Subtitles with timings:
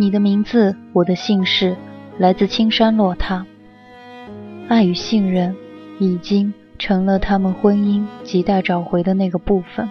[0.00, 1.76] 你的名字，我的姓氏，
[2.18, 3.44] 来自青山落榻。
[4.68, 5.56] 爱与信任
[5.98, 9.88] 已经成了他们婚姻亟待找回的那个部分。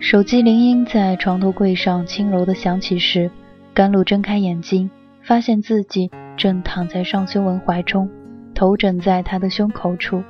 [0.00, 3.30] 手机铃音在床头柜上轻柔地响起时，
[3.72, 4.90] 甘露睁开眼睛，
[5.22, 8.10] 发现自己正躺在尚修文怀中，
[8.56, 10.20] 头枕在他的胸口处，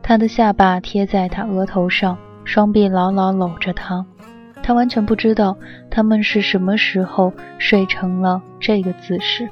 [0.00, 4.06] 他的下巴贴在他额头上，双臂牢牢搂着他。
[4.66, 5.54] 他完全不知道
[5.90, 9.46] 他们是什么时候睡成了这个姿势。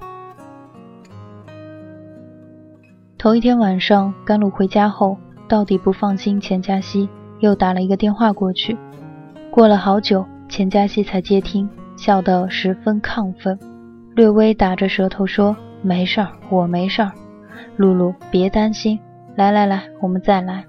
[3.18, 8.74] 头一天晚上，甘露回家后，到底不放心钱嘉熙，又打了一个电话过去。
[9.51, 13.58] 过了好久，钱嘉熙才接听，笑得十分亢奋，
[14.14, 17.12] 略微打着舌头说：“没事儿，我没事儿，
[17.77, 18.98] 露露别担心，
[19.36, 20.64] 来来来，我们再来。”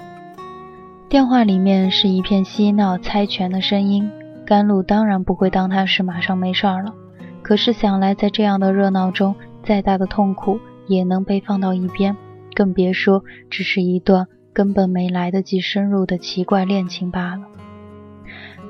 [1.08, 4.12] 电话里面是一片嬉闹猜拳的声音。
[4.46, 6.94] 甘露当然不会当他是马上没事儿了，
[7.42, 12.16] 可是想来在这样的热闹中，再大的痛苦也能被放到一边，
[12.54, 17.44] 更别说只是一段根本没来得及深入的奇怪恋情罢了。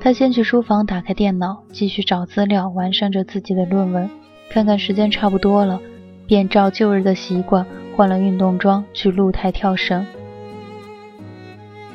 [0.00, 4.10] 他先去书房打开电脑，继续找资料，完善着自己的论文。
[4.50, 5.80] 看看时间差不多了，
[6.26, 10.06] 便照旧日的习惯换了运动装去露台跳绳。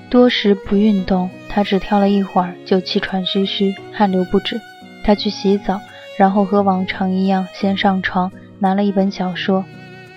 [0.10, 1.30] 多时不运动。
[1.50, 4.62] 他只跳了一会儿，就气喘吁吁，汗流不止。
[5.04, 5.82] 他去洗澡，
[6.18, 9.66] 然后和往常一样先上床，拿了一本小说。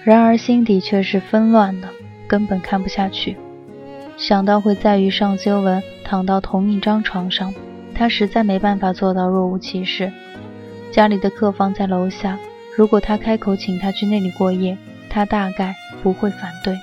[0.05, 1.89] 然而心底却是纷乱的，
[2.29, 3.37] 根本看不下去。
[4.17, 7.55] 想到会再与尚修文躺到同一张床上，
[7.95, 10.13] 他实在没办法做到若无其事。
[10.91, 12.39] 家里的客房在楼下，
[12.77, 14.77] 如果他开口请他去那里过夜，
[15.09, 16.79] 他大概不会反对。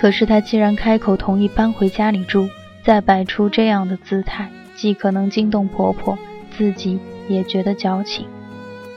[0.00, 2.48] 可是他既然开口同意搬回家里住，
[2.88, 6.16] 再摆出这样的姿态，既可能惊动婆婆，
[6.56, 8.26] 自己也觉得矫情。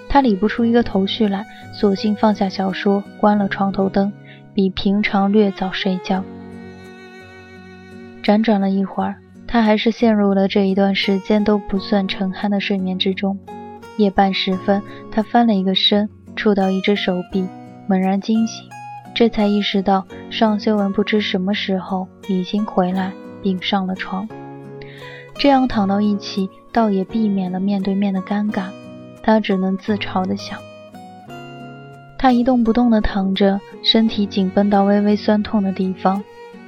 [0.07, 4.13] 她理不出一个头绪来，索性放下小说，关了床头灯，
[4.53, 6.23] 比平常略早睡觉。
[8.23, 13.37] 辗转了一会儿，她还是陷入了这一段时间都不算沉酣的睡眠之中。
[13.97, 14.81] 夜半时分，
[15.11, 16.07] 她翻了一个身，
[16.37, 17.45] 触到一只手臂，
[17.87, 18.69] 猛然惊醒，
[19.13, 23.11] 这才意识到尚修文不知什么时候已经回来。
[23.41, 24.27] 并上了床，
[25.37, 28.65] 这样躺到一起，倒也避免了面对面的尴尬。
[29.23, 30.59] 他只能自嘲地想。
[32.17, 36.23] 他一动不动地躺着，身体紧绷到微微酸痛的地方，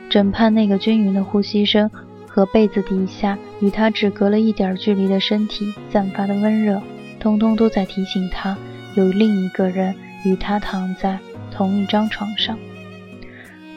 [0.10, 1.90] 枕畔那个均匀的呼吸声
[2.28, 6.82] 和被子底下与他只隔了一点距离的身体散发的温热，
[7.20, 8.58] 通通都在提醒他，
[8.96, 9.94] 有另一个人
[10.26, 11.20] 与他躺在
[11.52, 12.58] 同一张床上。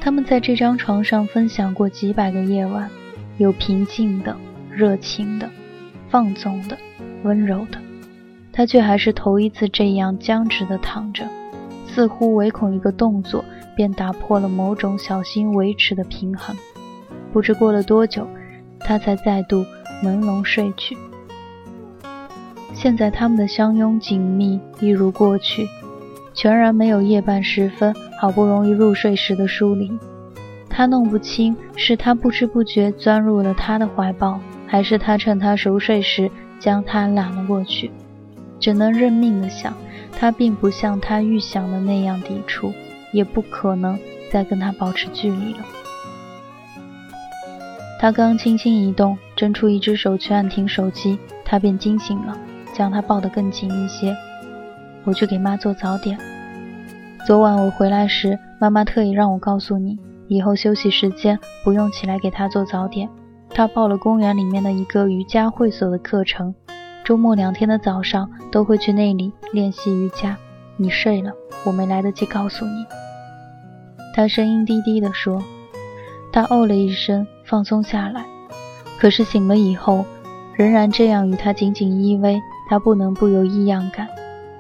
[0.07, 2.89] 他们在这张床上分享过几百个夜晚，
[3.39, 4.37] 有平静的、
[4.71, 5.51] 热情的、
[6.09, 6.79] 放纵的、
[7.25, 7.79] 温柔的。
[8.53, 11.27] 他却还是头一次这样僵直地躺着，
[11.89, 13.45] 似乎唯恐一个动作
[13.75, 16.55] 便打破了某种小心维持的平衡。
[17.33, 18.29] 不知过了多久，
[18.79, 19.67] 他才再度
[20.05, 20.97] 朦胧睡去。
[22.73, 25.67] 现在他们的相拥紧密，一如过去。
[26.33, 29.91] 全然没有夜半时分好不容易入睡时的疏离。
[30.69, 37.91] 他弄不清是他不知不觉钻入了他的怀抱，还是他趁他熟睡时将他揽了过去。
[38.59, 39.73] 只能认命的想，
[40.19, 42.73] 他并不像他预想的那样抵触，
[43.13, 43.99] 也不可能
[44.31, 45.61] 再跟他保持距离了。
[47.99, 52.37] 他刚轻轻一动，伸出一只手去按停手机，他便惊醒了，
[52.75, 54.15] 将他抱得更紧一些。
[55.05, 56.19] 我去给妈做早点。
[57.27, 63.11] 昨晚我回来时，妈妈特意让我告诉你，以后休息时间不用起来给她做早点。
[63.51, 66.55] 他报了公园里面的一个瑜伽会所的课程，
[67.05, 70.37] 周末两天的早上都会去那里练习瑜伽。
[70.77, 71.33] 你睡了，
[71.65, 72.87] 我没来得及告诉你。
[74.15, 75.43] 他声音低低地说。
[76.33, 78.25] 他哦了一声，放松下来。
[79.01, 80.05] 可是醒了以后，
[80.55, 82.39] 仍然这样与他紧紧依偎，
[82.71, 84.07] 他不能不有异样感。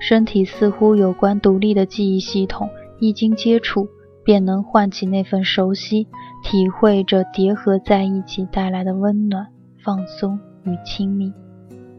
[0.09, 2.71] 身体似乎有关独立的记忆系统，
[3.01, 3.89] 一经接触
[4.23, 6.07] 便能唤起那份熟悉，
[6.45, 9.49] 体会着叠合在一起带来的温暖、
[9.83, 11.33] 放松与亲密。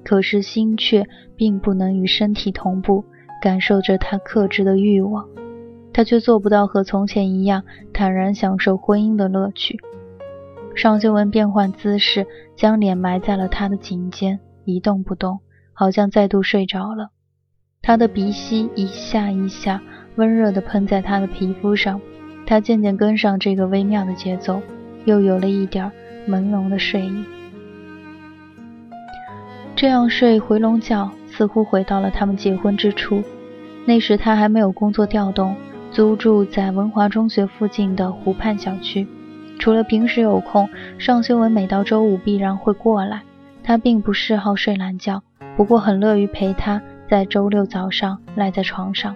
[0.06, 1.06] 可是心却
[1.36, 3.04] 并不能与身体同步，
[3.42, 5.28] 感受着他克制的欲望。
[5.92, 7.62] 他却做不到和从前一样
[7.92, 9.78] 坦然享受婚姻的乐趣。
[10.76, 12.26] 尚修文变换姿势，
[12.56, 15.40] 将脸埋在了他的颈间，一动不动，
[15.74, 17.10] 好像再度睡着了。
[17.82, 19.82] 他的鼻息一下一下
[20.16, 22.00] 温热地喷在他的皮肤上，
[22.46, 24.62] 他渐渐跟上这个微妙的节奏，
[25.06, 25.92] 又有了一点
[26.28, 27.24] 朦胧的睡意。
[29.76, 33.22] 这样睡回笼觉，似乎回到了他们结婚之初。
[33.86, 35.56] 那时他还没有工作调动。
[35.90, 39.08] 租住在文华中学附近的湖畔小区。
[39.58, 40.70] 除了平时有空，
[41.00, 43.24] 尚修文每到周五必然会过来。
[43.64, 45.24] 他并不嗜好睡懒觉，
[45.56, 49.16] 不过很乐于陪他在周六早上赖在床上。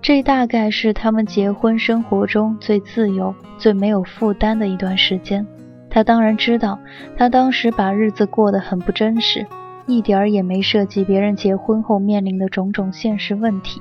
[0.00, 5.46] 这大概是他们结婚生活中最自由、最没有负担的一段时间。
[5.88, 6.78] 他当然知道，
[7.16, 9.46] 他当时把日子过得很不真实，
[9.86, 13.80] 一点儿也没涉及别人结婚后面临的种种现实问题。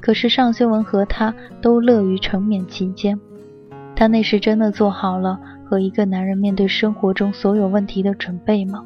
[0.00, 3.20] 可是尚修文和他都乐于沉湎其间。
[3.94, 8.82] 他那时真的做好了和一个男人面对生活中所有问题的准备吗？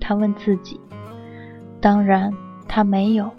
[0.00, 0.78] 他问自己。
[1.80, 2.32] 当然，
[2.68, 3.30] 他没有。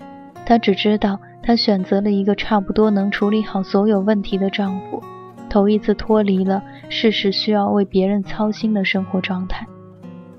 [0.45, 5.03] 他只知道，他选择了一个差不多能处理好所有问题的丈夫，
[5.49, 9.67] 头一次脱离了事事需要为别人操心的生活状态。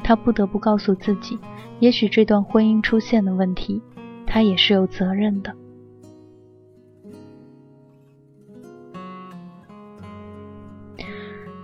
[0.02, 1.38] 他不得不告诉自己，
[1.80, 3.82] 也许这段婚姻出现的问题，
[4.26, 5.54] 他也是有责任的。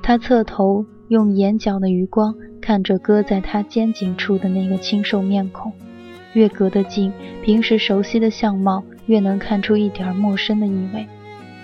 [0.02, 5.72] 他侧头，用眼角的余光看着搁在他肩颈处的那个清瘦面孔，
[6.34, 11.06] 越隔得近，平时熟悉的相貌越能看出一点陌生的意味。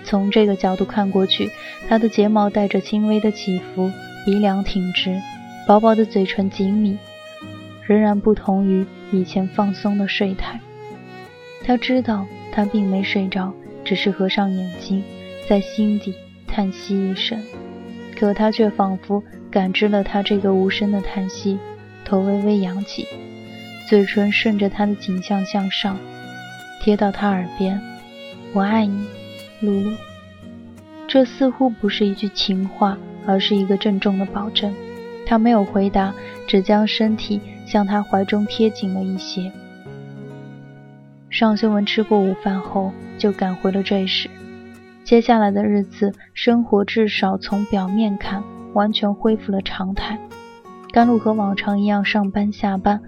[0.03, 1.51] 从这个角度看过去，
[1.89, 3.91] 他的睫毛带着轻微的起伏，
[4.25, 5.21] 鼻梁挺直，
[5.67, 6.97] 薄薄的嘴唇紧抿，
[7.87, 10.59] 仍然不同于以前放松的睡态。
[11.63, 13.53] 他知道他并没睡着，
[13.85, 15.03] 只是合上眼睛，
[15.47, 16.15] 在心底
[16.47, 17.39] 叹息一声。
[18.19, 21.59] 可他却仿佛感知了他这个无声的叹息，
[22.05, 23.07] 头微微扬起，
[23.91, 25.99] 嘴唇顺着他的颈项向上，
[26.81, 27.81] 贴到他耳边
[28.55, 29.05] ：“我爱你，
[29.61, 29.91] 露露。”
[31.09, 32.97] 这似乎不是一句情话，
[33.27, 34.73] 而是一个郑重的保证。
[35.27, 36.15] 他没有回答，
[36.47, 39.51] 只将身体向他怀中贴紧了一些。
[41.29, 44.31] 尚修文吃过午饭后，就赶回了这时。
[45.03, 50.17] 接下来的日子，生活至少从表面看，完全恢复了常态。
[50.93, 53.01] 甘露和往常一样上班下班，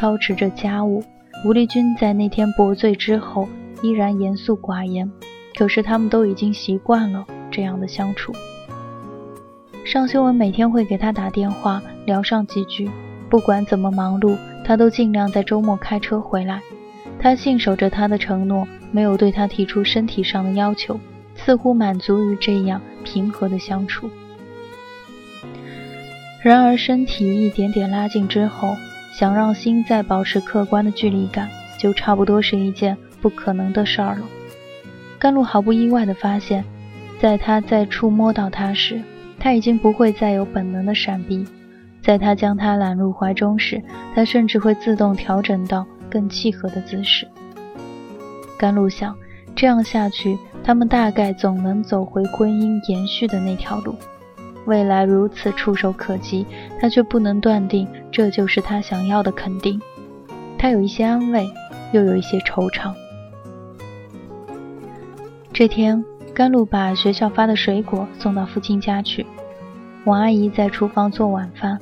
[0.00, 1.04] 操持着家务。
[1.44, 3.46] 吴丽君在那天薄醉之后，
[3.82, 5.12] 依然严肃寡言，
[5.58, 8.32] 可是他们都已经习惯了这样的相处。
[9.84, 12.88] 尚修文每天会给他打电话聊上几句，
[13.28, 16.62] 不管怎么忙碌，他都尽量在周末开车回来。
[17.18, 20.98] 他信守着他的承诺，没有对他提出身体上的要求。
[21.36, 24.10] 似乎满足于这样平和的相处，
[26.42, 28.76] 然而身体一点点拉近之后，
[29.12, 31.48] 想让心再保持客观的距离感，
[31.78, 34.22] 就差不多是一件不可能的事儿了。
[35.18, 36.64] 甘露毫不意外地发现，
[37.20, 39.02] 在他再触摸到他时，
[39.38, 41.44] 他已经不会再有本能的闪避；
[42.02, 43.82] 在他将他揽入怀中时，
[44.14, 47.28] 他甚至会自动调整到更契合的姿势。
[48.58, 49.14] 甘露想，
[49.54, 50.38] 这样下去。
[50.62, 53.94] 他们大概总能走回婚姻延续的那条路，
[54.66, 56.46] 未来如此触手可及，
[56.80, 59.80] 他却不能断定这就是他想要的肯定。
[60.58, 61.48] 他有一些安慰，
[61.92, 62.92] 又有一些惆怅。
[65.52, 69.26] 这天，甘露把学校发的水果送到父亲家去，
[70.04, 71.78] 王阿姨在厨房做晚饭，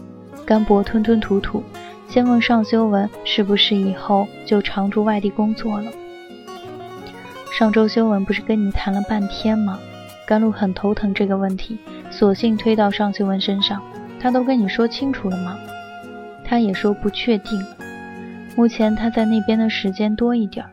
[0.46, 1.62] 甘博吞吞吐吐，
[2.08, 5.90] 先问尚修文是不是以后就常驻外地工作了。
[7.52, 9.78] 上周修文不是跟你谈了半天吗？
[10.26, 11.78] 甘露很头疼这个问题，
[12.18, 13.80] 索性推到尚修文身上。
[14.18, 15.56] 他都跟你说清楚了吗？
[16.44, 17.64] 他也说不确定。
[18.56, 20.72] 目前他在那边的时间多一点儿。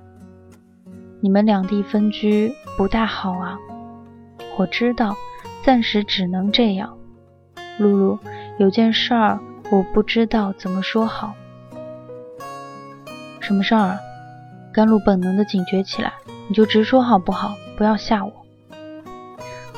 [1.22, 3.60] 你们两地分居不大好啊。
[4.58, 5.16] 我知道，
[5.64, 6.98] 暂时只能这样。
[7.78, 8.20] 露露，
[8.58, 11.36] 有件事儿我不知道怎么说好。
[13.40, 14.00] 什么事儿啊？
[14.74, 16.12] 甘露本能的警觉起来，
[16.48, 17.56] 你就直说好不好？
[17.78, 18.45] 不要吓我。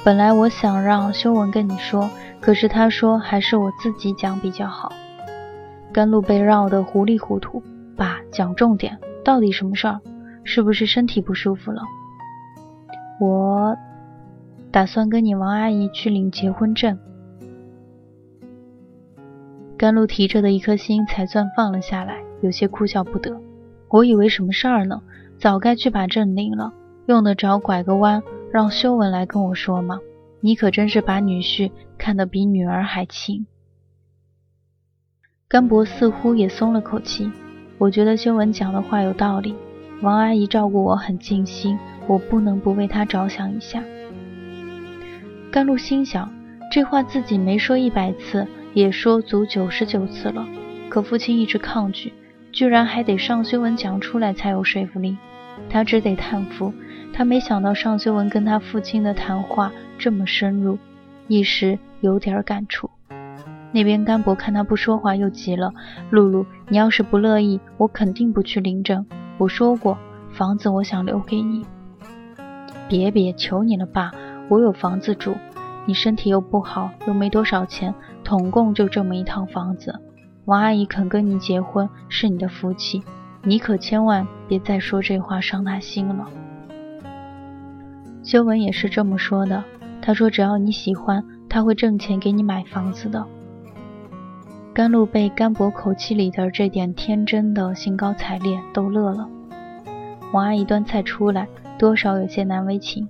[0.04, 4.92] 本来我想让修文跟你说，可是他说还是我自己讲比较好。
[5.92, 7.62] 甘露被绕得糊里糊涂，
[7.96, 10.00] 爸，讲重点，到底什么事儿？
[10.44, 11.82] 是不是身体不舒服了？
[13.20, 13.76] 我
[14.72, 16.98] 打算跟你王阿姨去领结婚证。
[19.78, 23.38] 甘露提着的一颗心才算放了下来，有些哭笑不得。
[23.90, 25.02] 我以为什么事儿呢？
[25.38, 26.74] 早该去把证领了，
[27.08, 28.22] 用得着拐个弯
[28.52, 30.00] 让修文来跟我说吗？
[30.42, 33.48] 你可真是把女婿看得比女儿还亲。
[35.48, 37.32] 甘博似乎也松了口气，
[37.78, 39.56] 我觉得修文讲的话有道理。
[40.02, 43.82] 王阿姨照顾我很尽心，我不能不为她着想一下。
[45.50, 46.30] 甘露心想，
[46.70, 50.46] 这话自己没说一百次，也说足九十九次了，
[50.90, 52.12] 可父亲一直抗拒。
[52.52, 55.18] 居然还得上修文讲出来才有说服力，
[55.70, 56.74] 他只得叹服。
[57.18, 60.78] 他没想到尚修文跟他父亲的谈话这么深入，
[61.28, 62.92] 一时有点感触。
[63.72, 65.74] 那边甘博看他不说话，又急了
[66.12, 69.04] ：“露露，你要是不乐意，我肯定不去领证。
[69.40, 69.98] 我说过，
[70.30, 71.66] 房子我想留给你。
[72.88, 74.12] ”“别别，求你了，爸，
[74.48, 75.34] 我有房子住。
[75.88, 80.00] 你身体又不好，又没多少钱，统共就这么一套房子。”
[80.46, 83.02] 王阿姨肯跟你结婚是你的福气，
[83.42, 86.28] 你可千万别再说这话伤她心了。
[88.28, 89.64] 修文也是这么说的，
[90.02, 93.26] 他说只要你喜欢，他会挣钱给你买房子的。
[94.74, 99.30] 甘露被甘博口气里的这点天真的兴高采烈逗乐了。
[100.34, 101.48] 王阿姨端菜出来，
[101.80, 103.08] 多少有些难为情，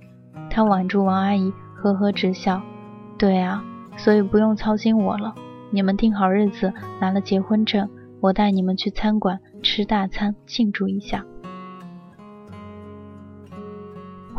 [0.48, 2.62] 她挽住王阿姨，呵呵直笑。
[3.18, 3.64] 对啊，
[3.96, 5.34] 所以不用操心我了。
[5.72, 11.24] 你们定好日子，拿了结婚证，我带你们去餐馆吃大餐庆祝一下。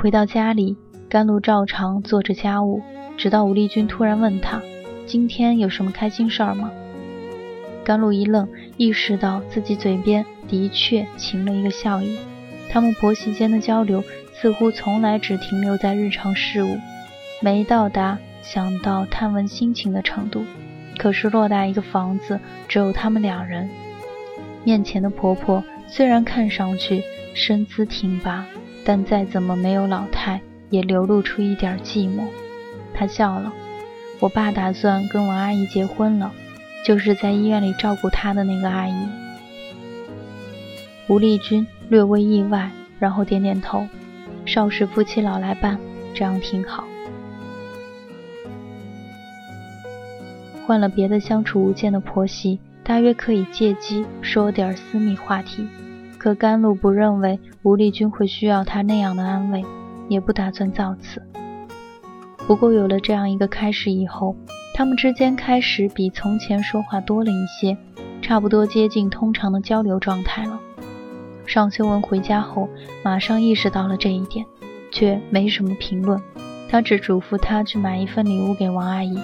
[0.01, 0.77] 回到家里，
[1.09, 2.81] 甘露照常做着家务，
[3.17, 4.61] 直到吴丽君突然问他
[5.05, 6.71] ：“今天有什么开心事儿吗？”
[7.83, 12.17] 甘露一愣，意识到自己嘴边的确噙了一个笑意。
[12.69, 14.01] 他们婆媳间的交流
[14.31, 16.77] 似乎从来只停留在日常事务，
[17.41, 20.45] 没到达想到探问心情的程度。
[20.97, 22.39] 可是偌大一个房子，
[22.69, 23.69] 只有他们两人。
[24.63, 27.03] 面前的婆婆虽然看上去
[27.33, 28.45] 身姿挺拔，
[28.83, 32.23] 但再怎么没有老态，也流露出一点寂寞。
[32.93, 33.53] 她笑了
[34.19, 36.31] ：“我爸打算跟王阿姨结婚了，
[36.85, 38.93] 就是在医院里照顾她的那个阿姨。”
[41.07, 42.69] 吴丽君略微意外，
[42.99, 43.87] 然后点点头
[44.45, 45.79] ：“少时夫妻老来伴，
[46.13, 46.85] 这样挺好。”
[50.65, 55.67] 换了别的相处无间的婆媳，大约可以借机说点私密话题。
[56.19, 59.63] 可甘露不认为吴丽君会需要他那样的安慰，
[60.09, 61.23] 也不打算造次。
[62.45, 64.35] 不过有了这样一个开始以后，
[64.75, 67.77] 他们之间开始比从前说话多了一些，
[68.21, 70.59] 差不多接近通常的交流状态了。
[71.45, 72.67] 尚修文回家后，
[73.01, 74.45] 马上意识到了这一点，
[74.91, 76.21] 却没什么评论。
[76.69, 79.17] 他只嘱咐他去买一份礼物给王阿姨。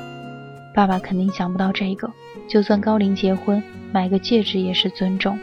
[0.74, 2.10] 爸爸肯定想不到这个，
[2.48, 3.62] 就算高龄结婚，
[3.92, 5.38] 买个戒指也是尊重。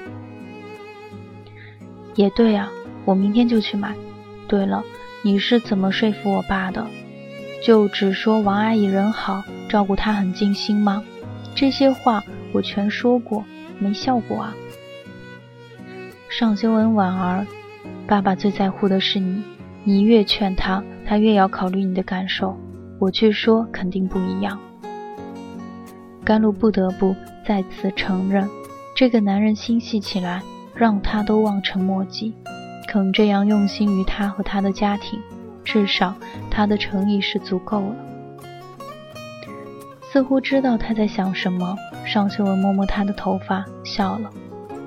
[2.15, 2.71] 也对啊，
[3.05, 3.95] 我明天就去买。
[4.47, 4.83] 对了，
[5.23, 6.87] 你是怎么说服我爸的？
[7.63, 11.03] 就只说王阿姨人好，照顾他很尽心吗？
[11.55, 13.45] 这些话我全说过，
[13.79, 14.55] 没效果啊。
[16.29, 17.47] 尚修文婉儿，
[18.07, 19.43] 爸爸最在乎的是你，
[19.85, 22.59] 你越劝他，他越要考虑你的感受。
[22.99, 24.59] 我去说，肯定不一样。
[26.25, 27.15] 甘露不得不
[27.47, 28.49] 再次承认，
[28.97, 30.43] 这个男人心细起来，
[30.75, 32.35] 让他都望尘莫及。
[32.89, 35.19] 肯这样用心于他和他的家庭，
[35.65, 36.15] 至少
[36.51, 37.97] 他的诚意是足够了。
[40.03, 41.75] 似乎知道他在想什么，
[42.05, 44.29] 尚秀文摸摸他的头发，笑了：“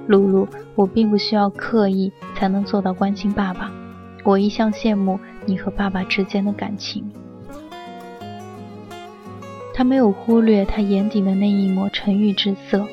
[0.06, 3.72] 露露，我并不需要刻意才能做到关心爸爸，
[4.24, 7.10] 我一向羡慕你和爸爸之间的感情。”
[9.74, 12.86] 他没有忽略他眼底的那一抹沉郁之色，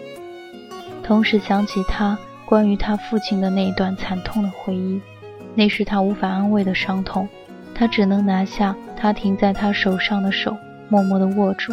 [1.03, 2.19] 同时想起他
[2.53, 5.01] 关于他父亲的那一段惨痛的回忆，
[5.55, 7.27] 那是他无法安慰的伤痛，
[7.75, 10.55] 他只能拿下他停在他手上的手，
[10.91, 11.73] 默默地握住。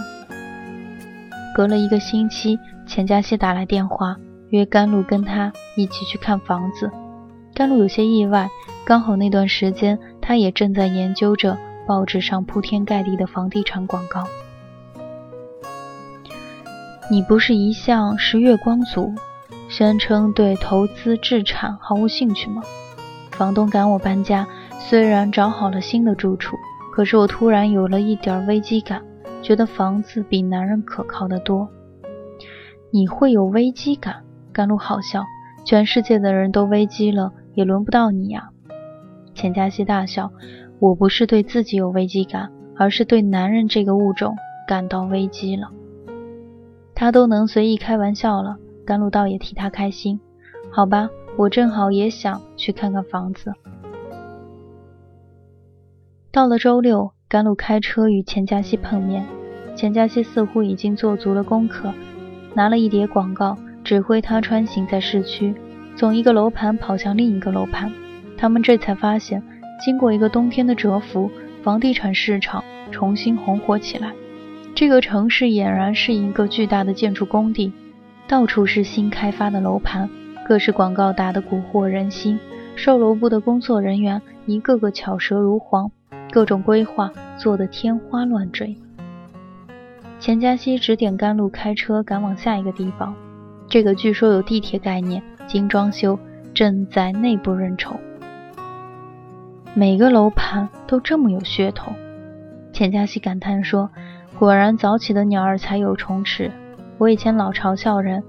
[1.53, 2.57] 隔了一个星期，
[2.87, 4.15] 钱嘉熙打来电话，
[4.51, 6.89] 约甘露跟他一起去看房子。
[7.53, 8.49] 甘露有些意外，
[8.85, 14.25] 刚好那段时间他也正在研究着报纸上铺天盖地的房地产广告。
[17.11, 19.13] 你不是一向是月光族，
[19.69, 22.63] 宣称对投资置产毫无兴趣吗？
[23.29, 24.47] 房东赶我搬家，
[24.79, 26.57] 虽然找好了新的住处，
[26.91, 29.03] 可是我突然有了一点危机感，
[29.43, 31.69] 觉得房子比男人可靠得多。
[32.91, 34.23] 你会有危机感？
[34.51, 35.23] 甘露好笑，
[35.63, 38.49] 全世界的人都危机了，也轮不到你呀。
[39.35, 40.31] 钱嘉熙大笑，
[40.79, 44.35] 我不是对自己有危机感，而是对男人这个物种
[44.67, 45.69] 感到危机了。
[46.95, 48.57] 他都能随意开玩笑了，
[48.89, 50.19] 甘露倒也替他开心。
[50.71, 53.53] 好吧，我正好也想去看看房子。
[56.31, 59.23] 到了周六，甘露开车与钱嘉熙碰面，
[59.75, 61.93] 钱嘉熙似乎已经做足了功课，
[62.55, 65.53] 拿了一叠广告，指挥他穿行在市区，
[65.95, 67.93] 从一个楼盘跑向另一个楼盘。
[68.39, 69.43] 他们这才发现，
[69.85, 71.29] 经过一个冬天的蛰伏，
[71.61, 74.11] 房地产市场重新红火起来。
[74.73, 77.71] 这个城市俨然是一个巨大的建筑工地，
[78.29, 80.07] 到处是新开发的楼盘，
[80.45, 82.39] 各式广告打得蛊惑人心。
[82.75, 85.89] 售楼部的工作人员一个个巧舌如簧，
[86.29, 88.77] 各种规划做得天花乱坠。
[90.19, 93.15] 钱嘉熙指点甘露开车赶往下一个地方，
[93.67, 96.19] 这个据说有地铁概念、精装修，
[96.53, 97.95] 正在内部认筹。
[99.73, 101.91] 每个楼盘都这么有噱头，
[102.73, 103.89] 钱嘉熙感叹说。
[104.37, 106.49] 果然早起的鸟儿才有虫吃。
[106.99, 108.21] 我以前老嘲笑人，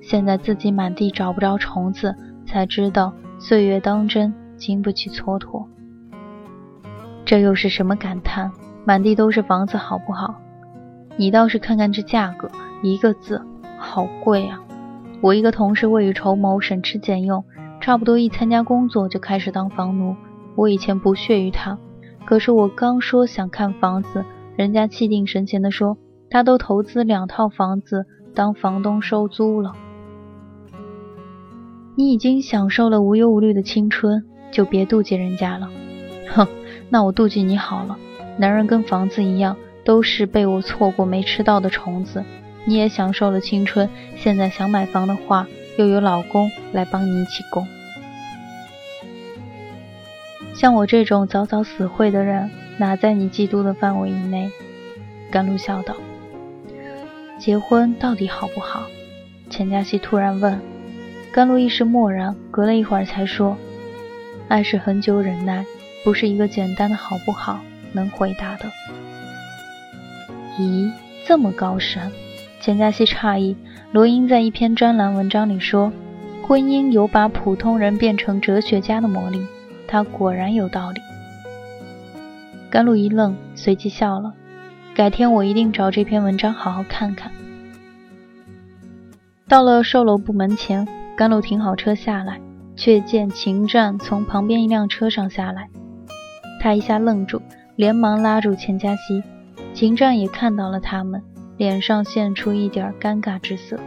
[0.00, 2.12] 现在自己满地找不着虫子，
[2.44, 5.64] 才知道岁月当真经不起蹉跎。
[7.24, 8.50] 这又是什么感叹？
[8.84, 10.34] 满地都是房子，好不好？
[11.16, 12.50] 你倒是看看这价格，
[12.82, 13.40] 一个字，
[13.78, 14.58] 好贵啊！
[15.20, 17.44] 我一个同事未雨绸缪，省吃俭用，
[17.80, 20.16] 差不多一参加工作就开始当房奴。
[20.56, 21.78] 我以前不屑于他，
[22.24, 24.24] 可是我刚说想看房子。
[24.56, 25.96] 人家气定神闲地说
[26.30, 29.72] ：“他都投资两套房子当房东收租了。
[31.96, 35.68] 你已经享受了无忧无虑的青春，就别妒忌人家了。
[36.32, 36.46] ”哼，
[36.88, 37.98] 那我妒忌你好了。
[38.38, 42.24] 男人跟房子一样，都是被我错过没吃到的虫子。
[42.64, 47.66] 你也享受了青春，现在想买房的话，又有老公来帮你一起供。
[50.54, 52.50] 像我这种早早死会的人。
[52.78, 54.50] 哪在你嫉妒的范围以内？
[55.30, 55.94] 甘露笑道。
[57.40, 58.82] 结婚到底好不好？
[59.48, 60.60] 钱嘉熙突然问。
[61.32, 63.56] 甘露一时默然，隔了一会儿才说
[64.48, 65.64] ：“爱是很久忍耐，
[66.04, 67.60] 不是一个简单的好不好
[67.92, 68.70] 能回答的。”
[70.60, 70.90] 咦，
[71.26, 72.12] 这么高深？
[72.60, 73.56] 钱嘉熙诧异。
[73.92, 75.90] 罗英在一篇专栏文章里说
[76.46, 79.46] ：“婚姻有把普通人变成哲学家的魔力。”
[79.88, 81.00] 他果然有道理。
[82.70, 84.34] 甘露一愣，随即笑了。
[84.94, 87.30] 改天我一定找这篇文章好好看看。
[89.48, 92.40] 到了售楼部门前，甘露停好车下来，
[92.76, 95.68] 却见秦战从旁边一辆车上下来。
[96.60, 97.40] 他一下愣住，
[97.76, 99.22] 连忙拉住钱嘉熙。
[99.72, 101.22] 秦战也看到了他们，
[101.56, 103.78] 脸上现出一点尴尬之色。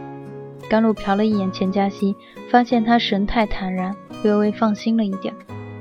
[0.68, 2.16] 甘露瞟了一眼钱嘉熙，
[2.50, 5.34] 发现他神态坦然，略微放心了一点，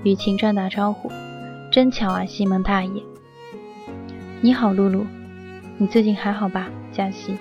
[0.04, 1.10] 与秦战打招呼。
[1.72, 3.02] 真巧啊，西门大爷！
[4.46, 5.06] 你好，露露，
[5.78, 6.70] 你最近还好吧？
[6.92, 7.38] 嘉熙，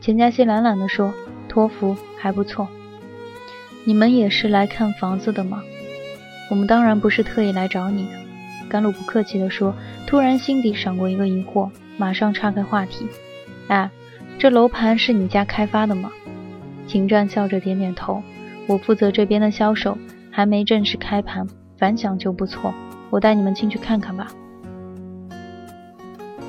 [0.00, 1.12] 钱嘉熙懒懒地说
[1.46, 2.66] ：“托福还不错。”
[3.84, 5.62] 你们也是来看房子的吗？
[6.50, 8.12] 我们当然不是特意来找你的。
[8.70, 9.74] 甘露不客气地说，
[10.06, 13.06] 突然心底闪过一个疑惑，马上岔开话题
[13.68, 13.90] ：“哎，
[14.38, 16.10] 这楼盘是你家开发的吗？”
[16.88, 18.22] 秦战笑着点点头
[18.66, 19.98] ：“我负责这边的销售，
[20.30, 22.72] 还没正式开盘，反响就不错。”
[23.12, 24.28] 我带你们进去看看吧。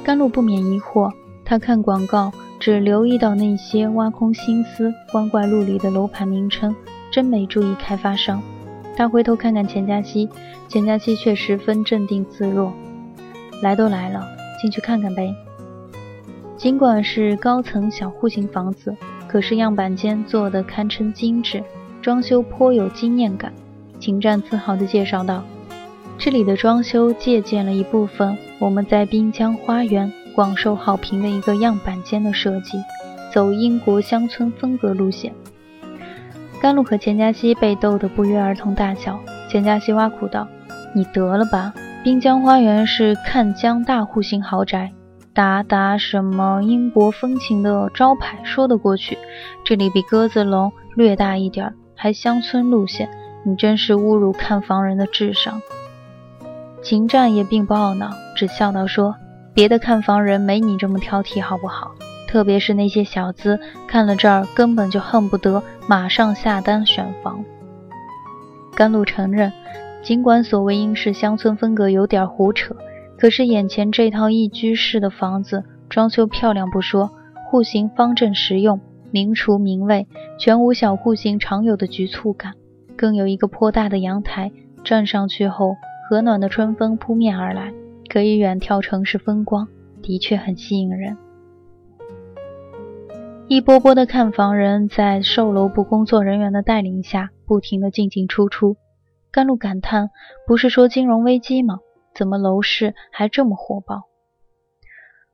[0.05, 1.11] 甘露不免疑惑，
[1.43, 6.75] 他看广告只留意到那些挖空心思、光怪陆离的楼盘名称，
[7.09, 8.39] 真没注意开发商。
[8.95, 10.29] 他回头看看钱嘉熙，
[10.67, 12.71] 钱嘉熙却十分镇定自若。
[13.63, 14.23] 来都来了，
[14.61, 15.33] 进去看看呗。
[16.55, 18.95] 尽管是高层小户型房子，
[19.27, 21.63] 可是样板间做的堪称精致，
[21.99, 23.51] 装修颇有惊艳感。
[23.99, 25.43] 秦战自豪地介绍道。
[26.19, 32.77] 这里的装修借鉴了一部分我们在滨江花园广受好评的一个样板间的设计，
[33.33, 35.33] 走英国乡村风格路线。
[36.61, 39.19] 甘露和钱嘉熙被逗得不约而同大笑。
[39.49, 40.47] 钱嘉熙挖苦道
[40.95, 44.91] ：“你得了吧，滨江花园是看江大户型豪宅，
[45.33, 49.17] 打打什么英国风情的招牌说得过去。
[49.63, 53.09] 这里比鸽子笼略大一点，还乡村路线，
[53.45, 55.61] 你真是侮辱看房人的智商。”
[56.85, 59.15] 秦战也并不懊恼，只笑道说
[59.55, 61.95] ：“别的看房人没你这么挑剔，好不好？
[62.27, 67.43] 特别是那些小资，看了这儿根本就恨不得马上下单选房。
[68.75, 69.51] 甘露承认，
[70.03, 72.75] 尽管所谓英式乡村风格有点胡扯，
[73.17, 77.09] 可是眼前这套一居室的房子，装修漂亮不说，
[77.49, 80.05] 户型方正实用，明厨明卫，
[80.37, 82.53] 全无小户型常有的局促感，
[82.95, 84.51] 更有一个颇大的阳台，
[84.83, 87.73] 站上去后，和暖的春风扑面而来，
[88.09, 89.67] 可以远眺城市风光，
[90.01, 91.17] 的确很吸引人。
[93.47, 98.75] 一波波的看房人在售楼部工作人员的带领下，不停的进进出出。
[99.31, 100.09] 甘露感叹
[100.47, 101.79] ：“不是说金融危机吗？
[102.15, 104.03] 怎么楼市还这么火爆？”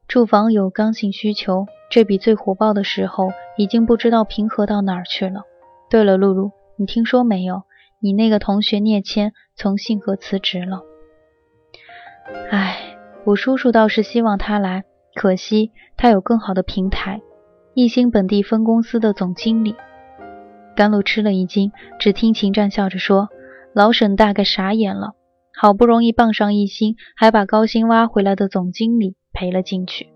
[0.07, 5.43] 住房有刚性需求，这比最火爆的时候已经不知道平和到哪儿去了。
[5.89, 7.63] 对了，露露，你听说没有？
[8.01, 10.81] 你那个同学聂谦从信和辞职了。
[12.49, 14.83] 唉，我叔叔倒是希望他来，
[15.15, 17.21] 可惜他有更好的平台。
[17.73, 19.75] 一星本地分公司的总经理
[20.75, 23.29] 甘露吃了一惊，只听秦战笑着说
[23.73, 25.13] ：“老沈大概傻眼了，
[25.53, 30.09] 好不容易傍上一星，还把高薪挖回来的总经理赔了进去。”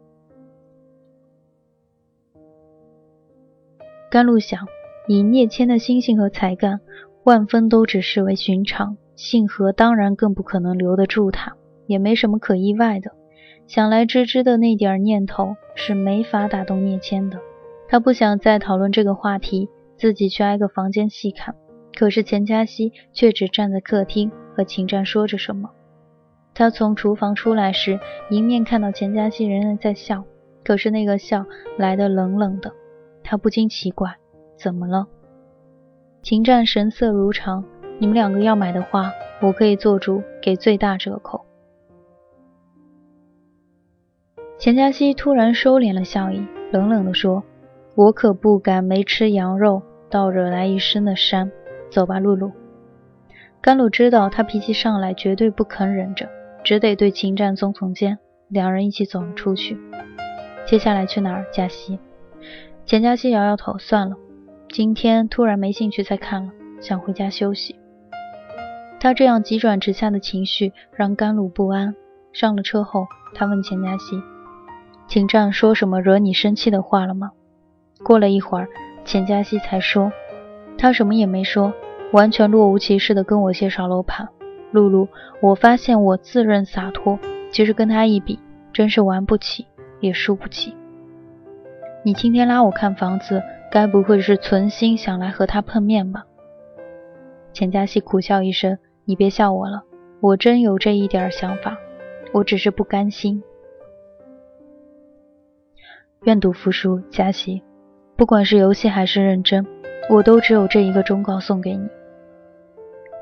[4.09, 4.67] 甘露想，
[5.07, 6.79] 以聂谦的心性和才干，
[7.25, 11.55] 万分都只视为寻常，信和当然更不可能留得住他，
[11.87, 13.13] 也没什么可意外的。
[13.65, 17.39] 想来芝芝的那点念头是没法打动聂谦的，
[17.89, 21.55] 他不想再讨论这个话题，自己去挨个房间细看。
[21.97, 25.71] 可是钱嘉熙却只站在客厅和秦战说着什么。
[26.53, 30.23] 他从厨房出来时，迎面看到钱嘉熙仍然在笑，
[30.63, 31.43] 可是那个笑
[31.79, 32.71] 来得冷冷的，
[33.23, 34.15] 他不禁奇怪，
[34.59, 35.07] 怎么了？
[36.25, 37.63] 秦战神色如常，
[37.99, 41.45] 你们两个要买的话，我可以做主给最大折扣。
[44.57, 47.43] 钱嘉熙突然收敛了笑意，冷冷地说
[47.93, 51.51] ：“我可不敢没吃羊肉，倒惹来一身的膻。
[51.91, 52.51] 走吧，露露。”
[53.61, 56.27] 甘露知道他脾气上来绝对不肯忍着，
[56.63, 59.77] 只得对秦战耸耸肩，两人一起走了出去。
[60.65, 61.45] 接下来去哪儿？
[61.53, 61.99] 嘉熙。
[62.83, 64.15] 钱嘉熙摇摇头，算了，
[64.75, 67.77] 今天突然没兴趣再看了，想回家休息。
[68.99, 71.95] 他这样急转直下的情绪让甘露不安。
[72.33, 74.21] 上了车后，他问钱嘉熙。
[75.07, 77.31] 秦战说什么惹你生气的话了吗？
[78.03, 78.67] 过了一会儿，
[79.05, 80.11] 钱嘉熙才说，
[80.77, 81.71] 他什么也没说，
[82.11, 84.27] 完全若无其事的跟我介绍楼盘。
[84.71, 85.07] 露露，
[85.41, 87.17] 我发现我自认洒脱，
[87.49, 88.37] 其实跟他一比，
[88.73, 89.65] 真是玩不起，
[90.01, 90.75] 也输不起。
[92.03, 93.41] 你今天拉我看房子，
[93.75, 96.23] 该不会是存心想来和他碰面吧？
[97.51, 99.83] 钱嘉熙苦笑一声，你别笑我了，
[100.21, 101.77] 我真有这一点想法，
[102.31, 103.43] 我只是不甘心。
[106.21, 107.61] 愿赌服输，嘉熙。
[108.15, 109.67] 不管是游戏还是认真，
[110.09, 111.85] 我都只有这一个忠告送给你。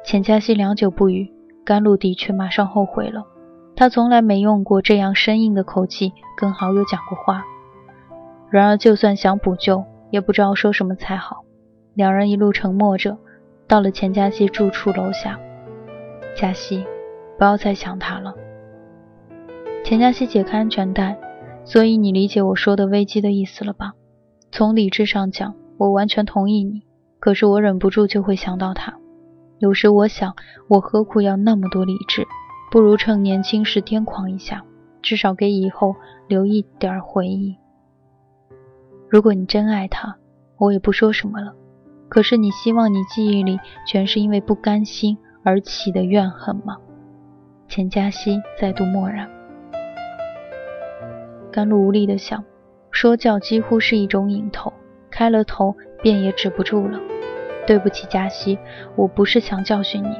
[0.05, 1.33] 钱嘉熙良久不语，
[1.65, 3.25] 甘露迪却马上后悔了。
[3.75, 7.43] 他从来没用过这样生硬的口气跟好友讲过话。
[8.51, 11.43] 然而，就算想补救，也不知道说什么才好。
[11.95, 13.17] 两人一路沉默着，
[13.67, 15.39] 到了钱嘉熙住处楼下。
[16.35, 16.85] 嘉熙，
[17.39, 18.35] 不要再想他了。
[19.83, 21.17] 钱嘉熙解开安全带。
[21.65, 23.93] 所以你理解我说的危机的意思了吧？
[24.51, 26.83] 从理智上讲，我完全同意你。
[27.19, 28.93] 可是我忍不住就会想到他。
[29.57, 30.35] 有时我想，
[30.67, 32.27] 我何苦要那么多理智？
[32.69, 34.63] 不如趁年轻时癫狂一下，
[35.01, 35.95] 至少给以后
[36.27, 37.55] 留一点回忆。
[39.13, 40.15] 如果你真爱他，
[40.57, 41.53] 我也不说什么了。
[42.09, 46.77] 可是你希望你记忆里全是因为不甘心而起的怨恨吗？
[47.67, 49.29] 钱嘉熙再度默然。
[51.51, 52.43] 甘露无力的想，
[52.89, 54.73] 说教几乎是一种瘾头，
[55.11, 56.99] 开了头便也止不住了。
[57.67, 58.57] 对不起，嘉熙，
[58.95, 60.15] 我不是想教训你。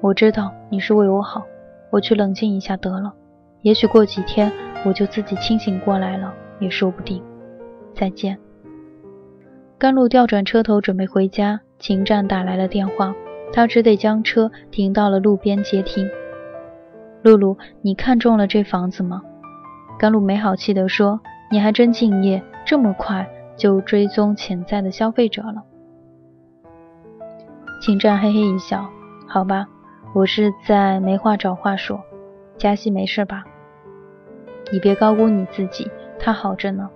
[0.00, 1.44] 我知道你是为我好，
[1.90, 3.12] 我去冷静一下得了。
[3.60, 4.50] 也许过几天
[4.86, 7.22] 我就自己清醒过来了，也说不定。
[7.94, 8.38] 再见。
[9.78, 13.14] 甘露调转车头准备回家，秦战打来了电话，
[13.52, 16.08] 他只得将车停到了路边接听。
[17.22, 19.22] 露露，你看中了这房子吗？
[19.98, 25.62] 甘露没好气地说：“你还真敬业，这么快就追踪潜在的消费者了。”
[27.80, 28.88] 秦战嘿嘿一笑
[29.28, 29.66] ：“好吧，
[30.14, 32.00] 我是在没话找话说。
[32.56, 33.44] 佳熙没事吧？
[34.72, 36.88] 你别高估你自己，他好着呢。”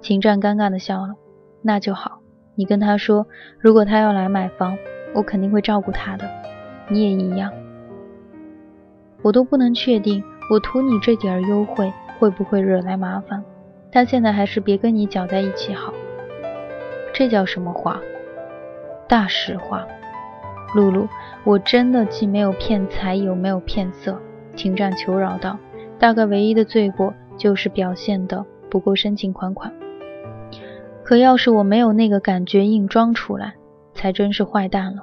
[0.00, 1.14] 秦战尴尬地笑了
[1.62, 2.20] ：“那就好，
[2.54, 3.26] 你跟他说，
[3.58, 4.76] 如果他要来买房，
[5.14, 6.28] 我肯定会照顾他的。
[6.88, 7.52] 你也一样。
[9.22, 13.42] 我都不能确定，我图你这点优惠。”会不会惹来麻烦？
[13.90, 15.94] 他现在还是别跟你搅在一起好。
[17.14, 17.98] 这叫什么话？
[19.08, 19.86] 大实话。
[20.74, 21.08] 露露，
[21.44, 24.20] 我真的既没有骗财，又没有骗色。
[24.54, 25.56] 秦战求饶道
[25.98, 29.72] ：“大概唯一的罪过就是表现的不够深情款款。
[31.10, 33.54] 可要是我没有那个感觉硬装出来，
[33.94, 35.02] 才真是坏蛋了。”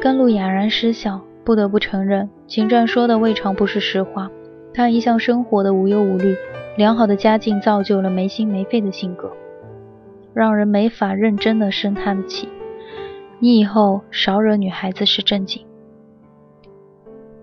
[0.00, 4.30] 甘露哑然失笑，不得不承认，秦战说的未尝不是实话。
[4.72, 6.36] 他一向生活的无忧无虑，
[6.76, 9.32] 良好的家境造就了没心没肺的性格，
[10.32, 12.48] 让人没法认真的生他的气。
[13.40, 15.66] 你以后少惹女孩子是正经。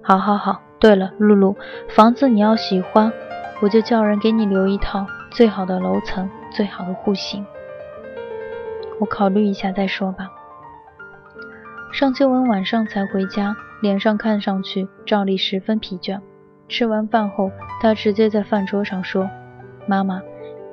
[0.01, 1.57] 好好好，对了，露露，
[1.89, 3.11] 房子你要喜欢，
[3.59, 7.45] 我就叫人给你留一套最好的楼层，最好的户型。
[8.99, 10.29] 我考虑一下再说吧。
[11.91, 16.19] 尚秋文晚上才回家，脸上看上去照例十分疲倦。
[16.67, 17.49] 吃完饭后，
[17.81, 19.27] 他直接在饭桌上说
[19.87, 20.21] ：“妈妈，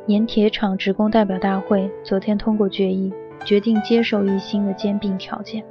[0.06, 5.64] 盐铁厂职工代表大会昨天通过决议，决定接受一星的兼并条件。”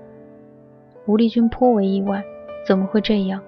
[1.05, 2.23] 吴立军颇为意外，
[2.65, 3.39] 怎么会这样？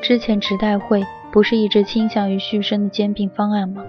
[0.00, 3.82] 之前职代会不是一直倾向于旭升的兼并方案吗？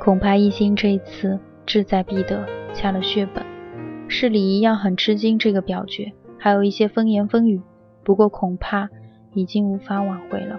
[0.00, 3.44] 恐怕一心这一次志在必得，下了血本。
[4.08, 6.12] 市里一样很吃惊这个表决。
[6.38, 7.60] 还有一些风言风语，
[8.04, 8.88] 不过恐怕
[9.34, 10.56] 已经无法挽回了。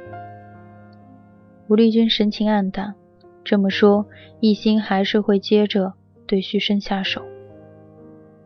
[1.70, 2.96] 吴立军神情黯淡，
[3.46, 4.06] 这么说，
[4.42, 5.94] 一心还是会接着
[6.28, 7.22] 对旭升下手。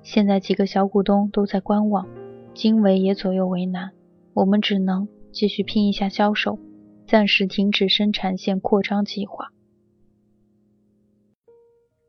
[0.04, 2.08] 现在几个小股东都在观望，
[2.54, 3.90] 经纬也左右为难，
[4.36, 6.60] 我们只能继续拼一下销售，
[7.08, 9.53] 暂时停止生产线扩张计划。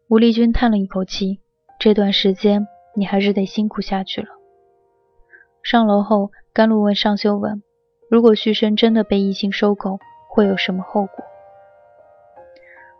[0.06, 1.40] 吴丽君叹了一口气，
[1.78, 4.28] 这段时间你还是得辛苦下去了。
[5.62, 7.62] 上楼后，甘露问尚修文
[8.10, 11.24] ：“如果旭升真的被异性收购，会有什么后果？”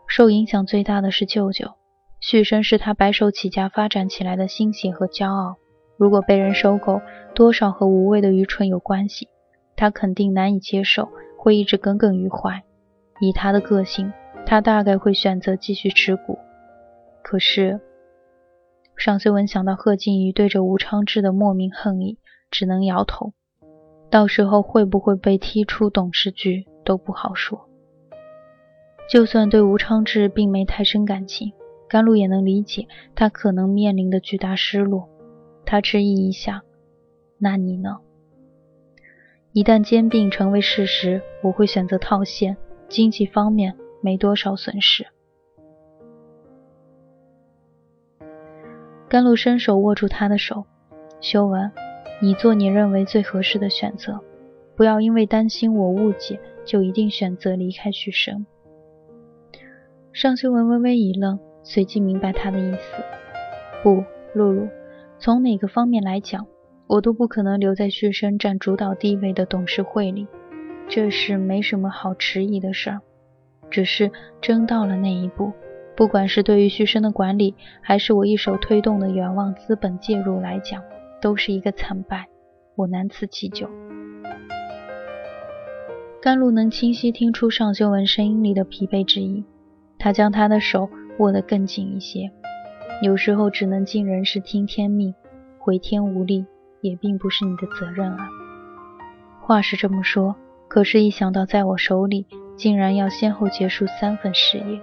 [0.07, 1.73] 受影响最大的是舅舅。
[2.21, 5.57] 旭升是他白手起家发展起来的欣喜和骄傲，
[5.97, 7.01] 如果被人收购，
[7.35, 9.29] 多少和无谓的愚蠢有关系。
[9.75, 12.63] 他肯定难以接受，会一直耿耿于怀。
[13.19, 14.11] 以他的个性，
[14.47, 16.39] 他大概会选择继续持股。
[17.27, 17.81] 可是，
[18.95, 22.19] 尚修文想到贺静怡对着吴昌志的莫名恨意。
[22.51, 23.33] 只能摇头，
[24.11, 27.67] 到时候会不会被踢出董事局都不好说。
[29.09, 31.51] 就算对吴昌志并没太深感情，
[31.89, 35.09] 甘露也能理解他可能面临的巨大失落。
[35.65, 36.61] 他迟疑一下，
[37.39, 37.97] 那你呢？
[39.51, 42.55] 一旦兼并成为事实，我会选择套现，
[42.87, 45.07] 经济方面没多少损失。
[49.15, 50.65] 甘露伸手握住他的手，
[51.21, 51.71] 修文。
[52.21, 54.19] 你做你认为最合适的选择，
[54.75, 58.45] 不要因为担心我误解，就一定选择离开许生。
[60.11, 63.01] 尚修文微微一愣，随即明白他的意思。
[63.81, 64.67] 不，露露，
[65.17, 66.45] 从哪个方面来讲，
[66.85, 70.27] 我都不可能留在旭升占主导地位的董事会里，
[70.89, 72.99] 这是没什么好迟疑的事儿。
[73.71, 75.53] 只是真到了那一步，
[75.95, 80.81] 不管是对于旭升的管理，还是我一手推动的远望资本介入来讲。
[81.21, 82.27] 都是一个惨败，
[82.75, 83.67] 我难辞其咎。
[86.21, 89.43] 甘露能清晰听出尚修文声音里的疲惫之意，
[89.97, 92.29] 他将他的手握得更紧一些。
[93.01, 95.15] 有时候只能尽人事听天命，
[95.57, 96.45] 回天无力，
[96.81, 98.29] 也并不是你的责任啊。
[99.41, 100.35] 话是这么说，
[100.67, 104.79] 可是，一想到在我手里竟然要先后结束三份事业，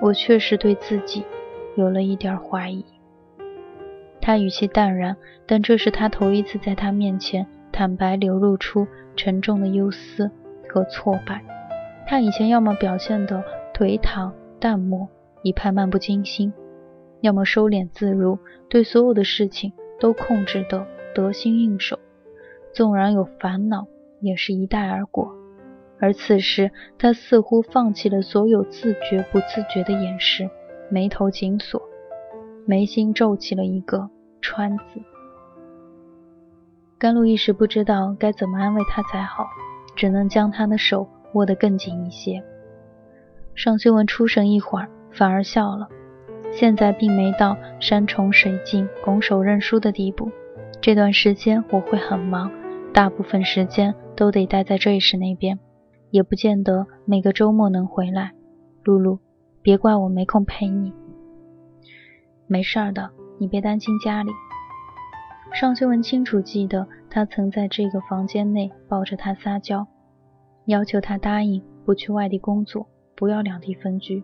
[0.00, 1.24] 我确实对自己
[1.76, 2.84] 有了一点怀疑。
[4.20, 10.30] 他语气淡然，但这是他头一次在他面前坦白流露出沉重的忧思
[10.68, 11.44] 和挫败。
[12.06, 13.42] 他以前要么表现得
[13.74, 15.08] 颓唐淡漠，
[15.42, 16.52] 一派漫不经心，
[17.20, 21.98] 要么收敛自如，对所有的事情都控制得得心应手，
[22.72, 23.86] 纵然有烦恼，
[24.20, 25.34] 也是一带而过。
[26.02, 30.50] 而此时，他似乎放弃了所有自觉不自觉的掩饰，
[30.90, 31.80] 眉头紧锁。
[32.66, 34.10] 眉心皱起了一个
[34.40, 35.00] 川字，
[36.98, 39.46] 甘露一时不知道该怎么安慰他才好，
[39.94, 42.42] 只能将他的手握得更紧一些。
[43.54, 45.88] 尚修文出神一会儿，反而笑了。
[46.50, 50.28] 现在并没到山穷水尽、拱手认输的地步。
[50.80, 52.50] 这段时间我会很忙，
[52.92, 55.58] 大部分时间都得待在瑞士那边，
[56.12, 58.30] 也不见得每个周末能回来。
[58.84, 59.18] 露露，
[59.62, 60.92] 别怪我没空陪你。
[62.46, 64.30] 没事儿的，你别担心家里。
[65.52, 69.86] 尚修文清楚记得，他曾在这个房间内抱着他撒娇，
[70.66, 74.22] 要求他答应不去外地工作，不要两地分居。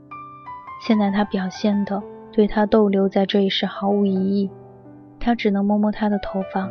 [0.87, 4.51] 现在他表现的对他逗留在这里时毫无疑义。
[5.19, 6.71] 他只能摸摸她的头发，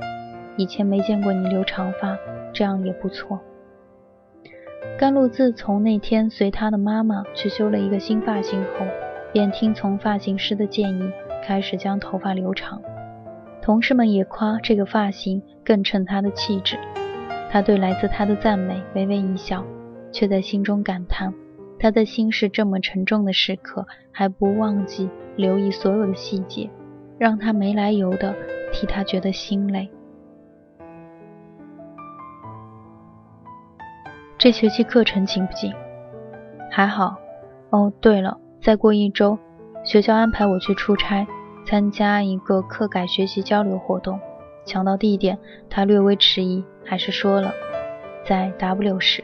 [0.57, 2.17] 以前没见过你留长发，
[2.53, 3.39] 这样也不错。
[4.97, 8.85] 甘露自从那天随他的妈妈去修了一个新发型后，
[9.31, 11.11] 便听从发型师的建议，
[11.43, 12.81] 开始将头发留长。
[13.61, 16.77] 同事们也夸这个发型更衬她的气质。
[17.49, 19.63] 他对来自她的赞美微微一笑，
[20.11, 21.33] 却在心中感叹：
[21.79, 26.69] 他在心事这么沉重的时刻，还不忘记留意所有的细节。
[27.17, 28.35] 让他没来由的
[28.71, 29.89] 替他觉得心累。
[34.39, 35.73] 这学期课程紧不紧？
[36.69, 37.17] 还好。
[37.71, 39.35] 哦，对了，再过一周，
[39.83, 41.25] 学校安排我去出差，
[41.65, 44.19] 参加一个课改学习交流活动。
[44.63, 45.39] 抢到地点，
[45.71, 47.51] 他略微迟疑，还是说了，
[48.23, 49.23] 在 W 市。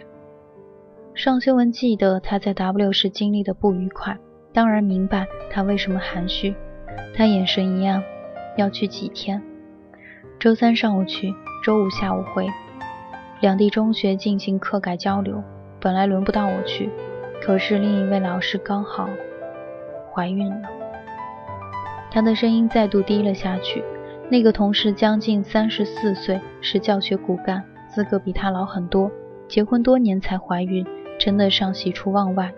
[1.13, 4.17] 尚修文记得他在 W 市经历的不愉快，
[4.51, 6.55] 当然明白他为什么含蓄。
[7.15, 8.03] 他眼神一暗，
[8.57, 9.39] 要去几天？
[10.39, 11.31] 周三上午去，
[11.63, 12.47] 周五下午回。
[13.43, 15.43] 两地中学进行课改交流，
[15.81, 16.89] 本来轮不到我去，
[17.41, 19.09] 可是另一位老师刚好
[20.13, 20.69] 怀孕了。
[22.09, 23.83] 他的声音再度低了下去。
[24.29, 27.61] 那个同事将近三十四岁，是教学骨干，
[27.93, 29.11] 资格比他老很多，
[29.49, 30.85] 结婚多年才怀孕，
[31.19, 32.49] 真的上喜出望外。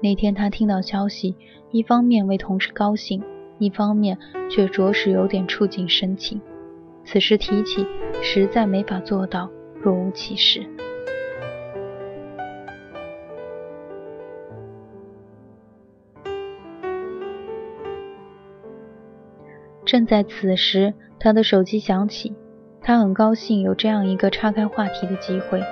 [0.00, 1.34] 那天他听到消息，
[1.72, 3.20] 一方面为同事高兴。
[3.58, 4.16] 一方面
[4.48, 6.40] 却着实有点触景生情，
[7.04, 7.84] 此时提起，
[8.22, 10.66] 实在没法做到若无其事。
[19.84, 22.36] 正在此时，他的手机响起，
[22.82, 25.62] 他很高兴有这样一个岔开话题的机会，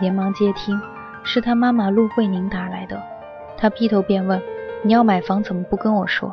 [0.00, 0.80] 连忙接听，
[1.24, 3.02] 是他妈妈陆慧宁打来的。
[3.56, 4.40] 他劈头便问
[4.84, 6.32] ：“你要买房，怎么不跟我说？”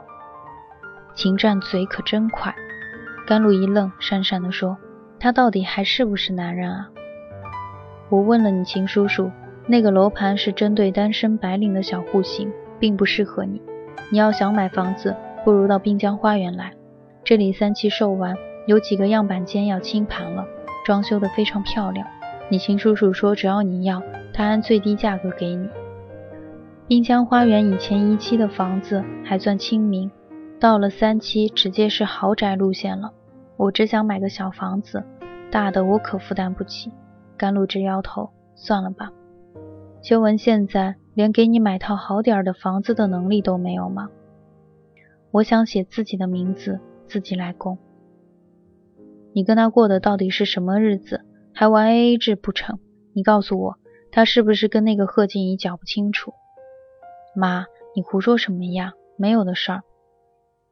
[1.15, 2.55] 秦战嘴可真快，
[3.25, 4.77] 甘露一愣，讪讪地说
[5.19, 6.89] ：“他到底还是不是男人啊？”
[8.11, 9.31] 我问了你秦叔叔，
[9.67, 13.61] 那个楼盘是针对单身白领的小户型，并不适合你。
[14.11, 16.73] 你要想买房子，不如到滨江花园来，
[17.23, 18.35] 这里三期售完，
[18.67, 20.45] 有几个样板间要清盘了，
[20.85, 22.05] 装修的非常漂亮。
[22.49, 25.69] 你秦叔叔说，只要你要，他按最低价格给你。
[26.89, 30.11] 滨江花园以前一期的房子还算亲民。
[30.59, 33.13] 到了三期，直接是豪宅路线了。
[33.55, 35.01] 我只想买个小房子，
[35.49, 36.91] 大的我可负担不起。
[37.41, 39.11] 甘露直摇头，算了吧。
[40.03, 44.11] 修文现在连给你买套好点的房子的能力都没有吗？
[45.31, 47.79] 我想写自己的名字，自己来供。
[49.33, 51.25] 你跟他过的到底是什么日子？
[51.51, 52.77] 还玩 AA 制不成？
[53.13, 53.75] 你告诉我，
[54.11, 56.35] 他是不是跟那个贺静怡搅不清楚？
[57.35, 58.93] 妈，你胡说什么呀？
[59.17, 59.81] 没有的事儿。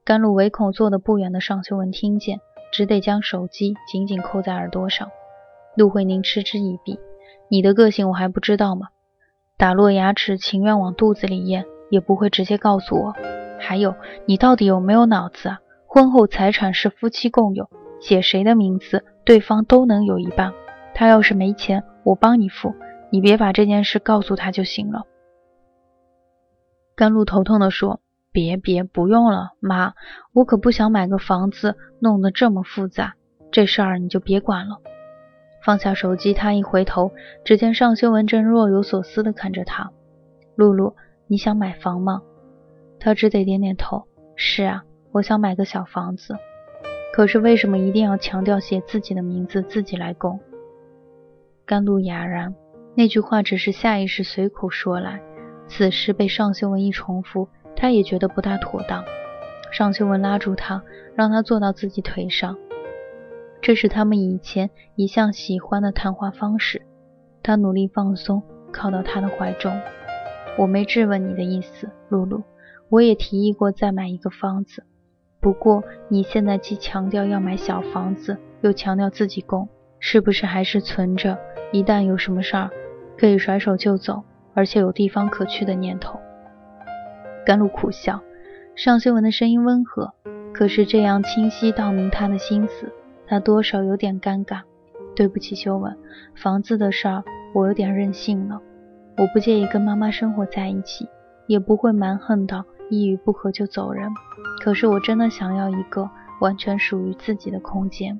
[0.03, 2.39] 甘露唯恐坐得不远的尚修文听见，
[2.71, 5.09] 只得将手机紧紧扣在耳朵上。
[5.79, 6.99] 陆慧宁嗤之以鼻
[7.49, 8.89] ：“你的个性我还不知道吗？
[9.57, 13.13] 打落牙齿情愿往肚子里咽，也不会直接告诉我。
[13.57, 15.59] 还有，你到底有没有脑子啊？
[15.87, 17.69] 婚后财产是夫妻共有，
[18.01, 20.53] 写谁的名字，对方都能有一半。
[20.93, 22.75] 他要是没钱，我帮你付，
[23.09, 25.03] 你别把这件事告诉他就行了。”
[26.93, 28.01] 甘露头痛地说。
[28.31, 29.93] 别别不用了，妈，
[30.33, 33.15] 我可不想买个房子弄得这么复杂，
[33.49, 34.77] 这事儿你就别管了。
[35.63, 37.11] 放下手机，他一回头，
[37.43, 39.91] 只见尚修文正若有所思地看着他。
[40.55, 40.95] 露露，
[41.27, 42.21] 你想买房吗？
[42.99, 44.05] 他只得点点头。
[44.35, 46.35] 是啊，我想买个小房子。
[47.13, 50.39] 可是为什么一定要强调写自己的名字，自己来供？
[51.65, 52.55] 甘露哑然，
[52.95, 55.21] 那句话只是下意识随口说来，
[55.67, 57.49] 此时被尚修文一重复。
[57.75, 59.03] 他也觉得不大妥当，
[59.71, 60.81] 尚修文拉住他，
[61.15, 62.57] 让他坐到自己腿上。
[63.61, 66.81] 这是他们以前一向喜欢的谈话方式。
[67.43, 69.79] 他努力放松，靠到他的怀中。
[70.57, 72.43] 我没质问你的意思，露露。
[72.89, 74.83] 我也提议过再买一个房子，
[75.39, 81.37] 不过你现在既强调要买小房子，又强调自己供，是不是还是存着
[81.71, 82.69] 一旦有什么事儿
[83.17, 86.19] 可以甩手就走，而且有地方可去的念头？
[87.45, 88.19] 甘露苦笑，
[88.75, 90.13] 尚修文的声音温和，
[90.53, 92.91] 可是这样清晰道明他的心思，
[93.29, 94.61] 他多少有点尴尬。
[95.15, 95.95] 对不起，修文，
[96.35, 97.23] 房子的事儿
[97.53, 98.61] 我有点任性了。
[99.17, 101.07] 我不介意跟妈妈生活在一起，
[101.45, 104.09] 也不会蛮横到一语不合就走人。
[104.63, 106.09] 可是我真的想要一个
[106.39, 108.17] 完全属于自己的空间。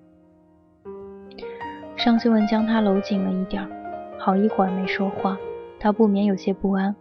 [1.96, 3.66] 尚修文将他搂紧了一点，
[4.18, 5.38] 好一会儿没说话，
[5.80, 6.94] 他不免有些不安。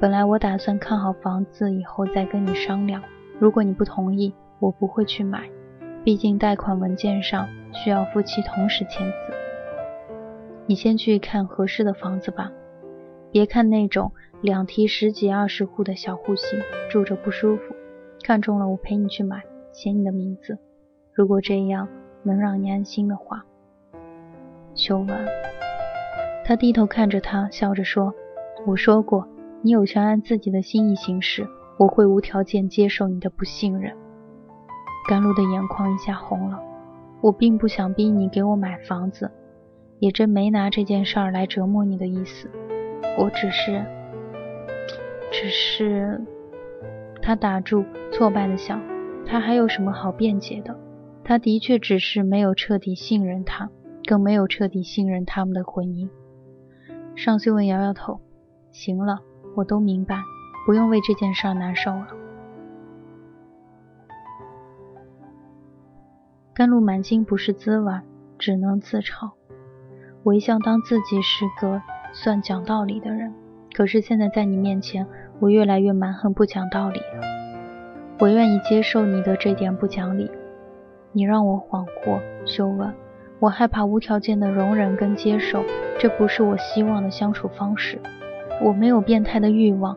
[0.00, 3.02] 本来我打算看好房子以后再跟你商量。
[3.38, 5.48] 如果你不同意，我不会去买，
[6.08, 9.34] 毕竟贷款文件上需要夫妻同时签字。
[10.64, 12.50] 你先去看合适的房子吧，
[13.30, 17.76] 别看那种两梯十几二十户的小户型，住着不舒服。
[18.22, 20.56] 看中了，我陪你去买，写你的名字。
[21.12, 21.86] 如果这样
[22.22, 23.44] 能让你安心的话，
[24.74, 25.08] 修文。
[26.42, 28.14] 他低头看着他，笑着说
[28.66, 29.28] ：“我说过。”
[29.60, 31.46] 你有权按自己的心意行事，
[31.76, 33.94] 我会无条件接受你的不信任。
[35.08, 36.60] 甘露的眼眶一下红了。
[37.22, 39.30] 我并不想逼你给我买房子，
[39.98, 42.50] 也真没拿这件事儿来折磨你的意思。
[43.18, 43.82] 我只是，
[45.32, 46.20] 只是……
[47.22, 48.80] 他打住，挫败的想，
[49.26, 50.78] 他还有什么好辩解的？
[51.24, 53.70] 他的确只是没有彻底信任他，
[54.06, 56.08] 更没有彻底信任他们的婚姻。
[57.16, 58.20] 尚修文摇摇头，
[58.70, 59.20] 行了。
[59.56, 60.22] 我都明白，
[60.66, 62.06] 不用为这件事难受了。
[66.58, 67.92] 甘露满心不是滋味，
[68.36, 69.30] 只能自嘲。
[70.24, 71.80] 我一向当自己是个
[72.12, 73.32] 算讲道理的人，
[73.72, 75.06] 可是现在在你面前，
[75.38, 77.20] 我越来越蛮横不讲道理了。
[78.18, 80.28] 我愿意接受你的这点不讲理，
[81.12, 82.20] 你让我恍惚。
[82.44, 82.92] 修文，
[83.38, 85.62] 我害怕无条件的容忍跟接受，
[85.96, 88.00] 这不是我希望的相处方式。
[88.60, 89.96] 我没有变态的欲望，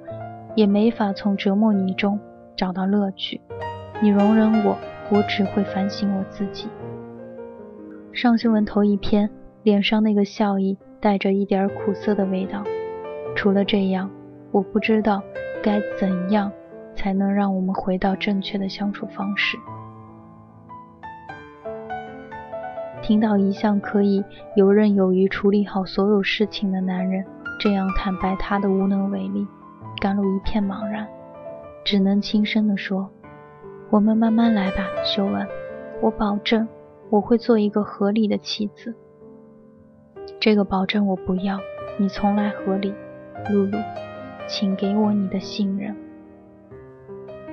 [0.53, 2.19] 也没法从折磨你中
[2.55, 3.41] 找到乐趣。
[3.99, 4.77] 你容忍我，
[5.11, 6.69] 我只会反省我自己。
[8.13, 9.29] 尚修文头一偏，
[9.63, 12.63] 脸上那个笑意带着一点苦涩的味道。
[13.35, 14.09] 除了这样，
[14.51, 15.21] 我不知道
[15.61, 16.51] 该怎样
[16.95, 19.57] 才能让我们回到正确的相处方式。
[23.01, 24.23] 听到一向可以
[24.55, 27.25] 游刃有余处理好所有事情的男人。
[27.59, 29.45] 这样坦白他的无能为力，
[30.01, 31.07] 甘露一片茫然，
[31.85, 33.07] 只能轻声地说
[33.91, 35.45] ：“我们慢慢来吧，修文。
[35.99, 36.65] 我保证
[37.09, 38.95] 我会做一个合理的妻子。
[40.39, 41.59] 这个保证我不要，
[41.97, 42.95] 你从来合理。
[43.49, 43.77] 露露，
[44.47, 45.93] 请给我你的信任。”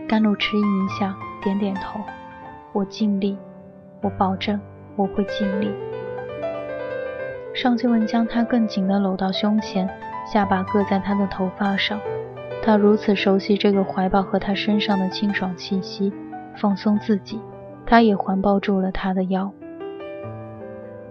[0.09, 1.99] 甘露迟疑一下，点点头
[2.73, 3.37] ：“我尽力，
[4.01, 4.61] 我保证
[4.95, 5.73] 我会尽力。”
[7.53, 9.91] 尚修文将他更紧地搂到胸前，
[10.33, 11.99] 下巴搁在他的头发上。
[12.63, 16.13] 他如此熟悉这个怀抱和他身上的清爽气息，
[16.61, 17.41] 放松自己，
[17.87, 19.53] 他也环抱住了他的腰。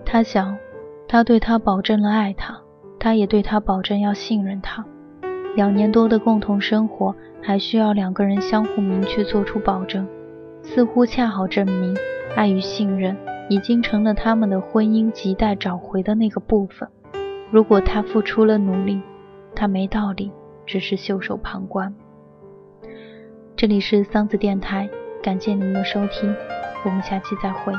[0.06, 0.58] 他想，
[1.08, 2.60] 他对他保证了爱他，
[3.00, 4.86] 他也对他保证要信任他。
[5.56, 10.08] 两年多的共同生活，还需要两个人相互明确做出保证，
[10.62, 11.96] 似乎恰好证明
[12.36, 13.16] 爱与信任。
[13.50, 16.86] 已经成了他们的婚姻亟待找回的那个部分。
[17.50, 19.02] 如果他付出了努力，
[19.56, 20.30] 他没道理
[20.66, 21.96] 只是袖手旁观。
[23.56, 24.90] 这里是桑子电台，
[25.22, 26.34] 感谢您的收听，
[26.86, 27.74] 我们下期再会。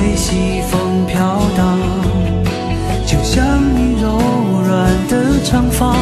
[0.00, 1.78] 随西风飘荡
[3.06, 4.18] 就像你柔
[4.66, 5.94] 软的长发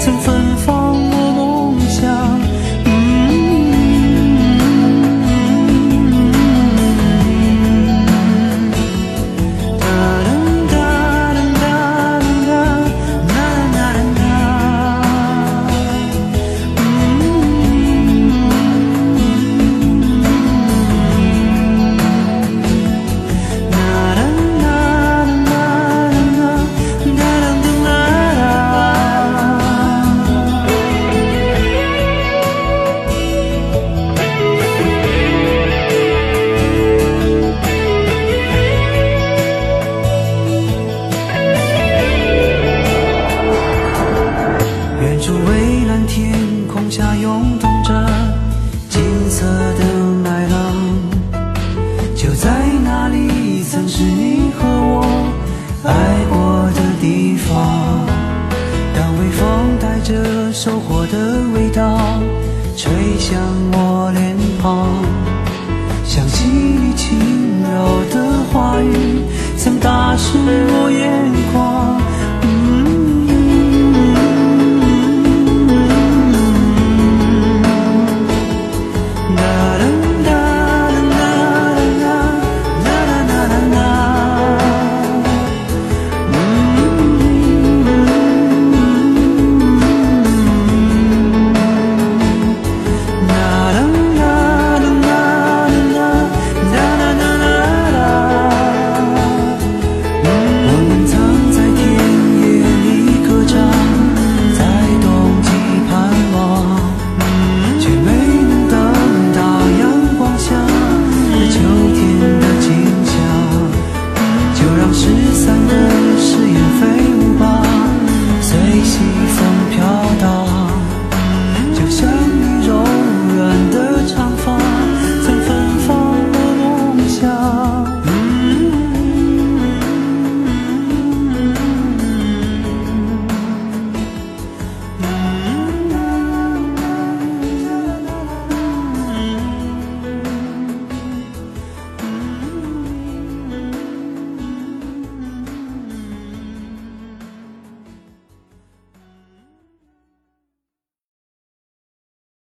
[0.00, 0.53] 曾分